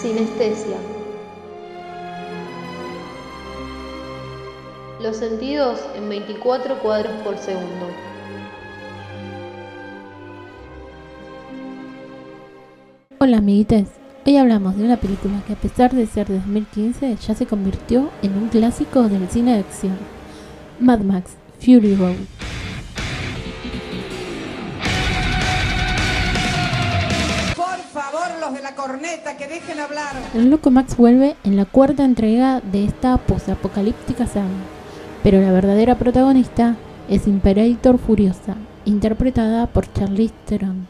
[0.00, 0.76] Sinestesia.
[5.02, 7.88] Los sentidos en 24 cuadros por segundo.
[13.18, 13.88] Hola amiguites,
[14.24, 18.08] hoy hablamos de una película que a pesar de ser de 2015 ya se convirtió
[18.22, 19.98] en un clásico del cine de acción.
[20.78, 22.37] Mad Max, Fury Road.
[28.48, 30.14] Los de la corneta, que dejen hablar.
[30.34, 34.46] El loco Max vuelve en la cuarta entrega de esta posapocalíptica saga,
[35.22, 36.76] pero la verdadera protagonista
[37.08, 40.88] es Imperator Furiosa, interpretada por Charlize Theron.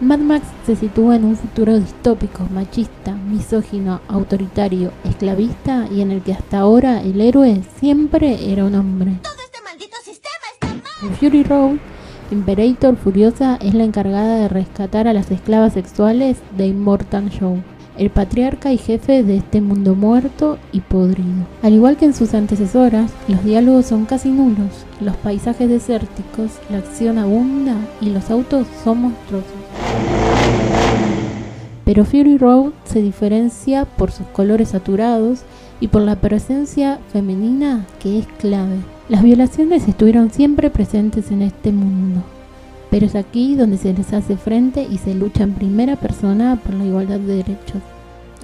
[0.00, 6.22] Mad Max se sitúa en un futuro distópico, machista, misógino, autoritario, esclavista y en el
[6.22, 9.12] que hasta ahora el héroe siempre era un hombre.
[9.12, 10.82] este maldito sistema está mal.
[11.02, 11.78] En Fury Road,
[12.32, 17.62] Imperator Furiosa es la encargada de rescatar a las esclavas sexuales de Immortal Joe,
[17.96, 21.46] el patriarca y jefe de este mundo muerto y podrido.
[21.62, 26.78] Al igual que en sus antecesoras, los diálogos son casi nulos, los paisajes desérticos, la
[26.78, 29.50] acción abunda y los autos son monstruosos.
[31.84, 35.42] Pero Fury Road se diferencia por sus colores saturados
[35.78, 38.95] y por la presencia femenina que es clave.
[39.08, 42.24] Las violaciones estuvieron siempre presentes en este mundo,
[42.90, 46.74] pero es aquí donde se les hace frente y se lucha en primera persona por
[46.74, 47.82] la igualdad de derechos.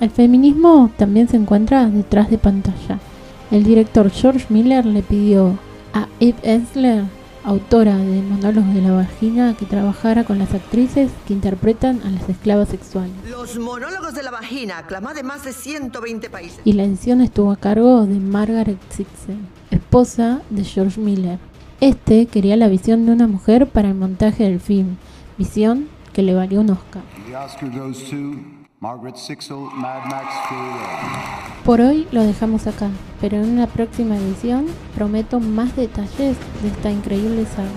[0.00, 3.00] El feminismo también se encuentra detrás de pantalla.
[3.50, 5.58] El director George Miller le pidió
[5.92, 7.04] a Eve Ensler,
[7.44, 12.28] autora de Monólogos de la Vagina, que trabajara con las actrices que interpretan a las
[12.28, 13.12] esclavas sexuales.
[13.28, 16.60] Los monólogos de la vagina, aclamada de más de 120 países.
[16.64, 21.38] y la edición estuvo a cargo de Margaret Sixen, esposa de George Miller.
[21.80, 24.96] Este quería la visión de una mujer para el montaje del film,
[25.36, 27.02] visión que le valió un Oscar.
[27.26, 28.16] The Oscar goes to
[28.80, 31.64] Margaret Sixel, Mad Max Fury Road.
[31.64, 32.88] Por hoy lo dejamos acá,
[33.22, 34.66] pero en una próxima edición
[34.96, 37.70] prometo más detalles de esta increíble saga.